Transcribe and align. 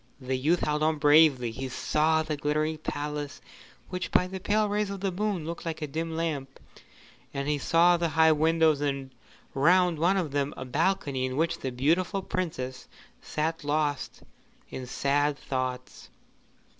The 0.19 0.35
youth 0.35 0.61
held 0.61 0.81
on 0.81 0.97
bravely. 0.97 1.51
He 1.51 1.69
saw 1.69 2.23
the 2.23 2.35
glittering 2.35 2.79
palace, 2.79 3.39
which 3.89 4.09
by 4.09 4.25
the 4.25 4.39
pale 4.39 4.67
rays 4.67 4.89
of 4.89 4.99
the 5.01 5.11
moon 5.11 5.45
looked 5.45 5.63
like 5.63 5.79
a 5.83 5.85
dim 5.85 6.15
lamp; 6.17 6.59
and 7.35 7.47
he 7.47 7.59
saw 7.59 7.97
the 7.97 8.09
high 8.09 8.31
windows, 8.31 8.81
and 8.81 9.11
round 9.53 9.99
one 9.99 10.17
of 10.17 10.31
them 10.31 10.55
a 10.57 10.65
balcony 10.65 11.23
in 11.27 11.37
which 11.37 11.59
the 11.59 11.71
beautiful 11.71 12.23
Princess 12.23 12.87
sat 13.21 13.63
lost 13.63 14.23
in 14.71 14.87
sad 14.87 15.37
thoughts. 15.37 16.09